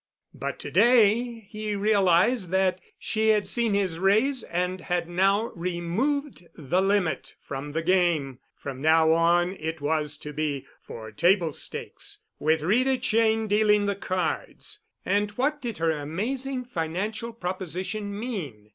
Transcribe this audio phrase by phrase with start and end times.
[0.33, 6.47] But to day he realized that she had seen his raise and had now removed
[6.55, 8.39] the limit from the game.
[8.55, 13.95] From now on it was to be for table stakes, with Rita Cheyne dealing the
[13.95, 14.79] cards.
[15.05, 18.69] And what did her amazing financial proposition mean?